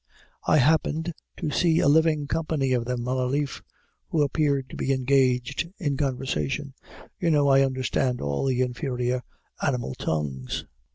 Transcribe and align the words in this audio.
I 0.47 0.57
happened 0.57 1.13
to 1.37 1.51
see 1.51 1.77
a 1.79 1.87
living 1.87 2.25
company 2.25 2.73
of 2.73 2.85
them 2.85 3.07
on 3.07 3.17
a 3.17 3.25
leaf, 3.27 3.61
who 4.09 4.23
appeared 4.23 4.67
to 4.71 4.75
be 4.75 4.91
engaged 4.91 5.69
in 5.77 5.95
conversation. 5.95 6.73
You 7.19 7.29
know 7.29 7.49
I 7.49 7.61
understand 7.63 8.19
all 8.19 8.45
the 8.45 8.61
inferior 8.61 9.21
animal 9.61 9.93
tongues. 9.93 10.65